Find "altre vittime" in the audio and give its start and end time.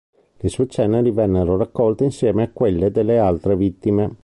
3.19-4.15